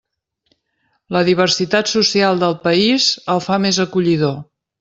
[1.17, 4.39] La diversitat social del país el fa més acollidor.